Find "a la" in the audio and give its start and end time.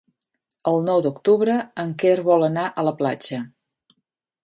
2.69-2.97